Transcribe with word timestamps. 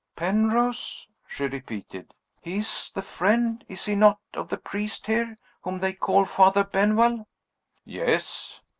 "Penrose?" 0.15 1.07
she 1.27 1.45
repeated. 1.45 2.11
"He 2.41 2.57
is 2.57 2.91
the 2.91 3.03
friend 3.03 3.63
is 3.69 3.85
he 3.85 3.93
not 3.93 4.17
of 4.33 4.49
the 4.49 4.57
priest 4.57 5.05
here, 5.05 5.37
whom 5.61 5.77
they 5.77 5.93
call 5.93 6.25
Father 6.25 6.63
Benwell?" 6.63 7.27
"Yes." 7.85 8.61